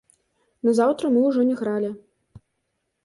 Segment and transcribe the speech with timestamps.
[0.69, 1.91] Назаўтра мы ўжо не гралі.